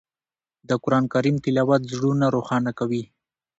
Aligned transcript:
د 0.67 0.69
قرآن 0.83 1.05
کریم 1.13 1.35
تلاوت 1.43 1.81
زړونه 1.93 2.25
روښانه 2.35 2.71
کوي. 2.79 3.03